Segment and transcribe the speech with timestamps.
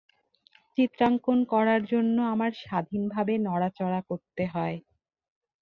[0.77, 4.77] চিত্রাঙ্কন করার জন্য আমার স্বাধীনভাবে নড়াচড়া করতে হয়।